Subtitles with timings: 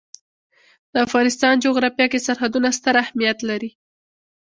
[0.91, 3.71] د افغانستان جغرافیه کې سرحدونه ستر اهمیت لري.